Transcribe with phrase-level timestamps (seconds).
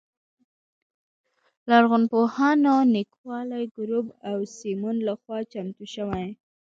[1.69, 6.25] لرغونپوهانو نیکولای ګروب او سیمون لخوا چمتو شوې.